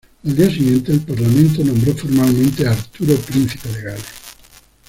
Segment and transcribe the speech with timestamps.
[0.25, 4.05] Al día siguiente el Parlamento nombró formalmente a Arturo príncipe de Gales.